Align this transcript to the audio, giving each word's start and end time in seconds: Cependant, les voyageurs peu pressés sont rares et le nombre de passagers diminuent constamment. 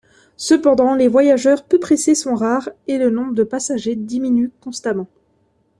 Cependant, 0.37 0.95
les 0.95 1.07
voyageurs 1.07 1.63
peu 1.63 1.79
pressés 1.79 2.15
sont 2.15 2.33
rares 2.33 2.69
et 2.87 2.97
le 2.97 3.11
nombre 3.11 3.35
de 3.35 3.43
passagers 3.43 3.95
diminuent 3.95 4.49
constamment. 4.59 5.07